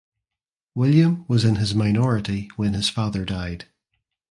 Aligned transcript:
William 0.73 1.25
was 1.27 1.45
in 1.45 1.57
his 1.57 1.75
minority 1.75 2.49
when 2.55 2.73
his 2.73 2.89
father 2.89 3.23
died. 3.23 3.67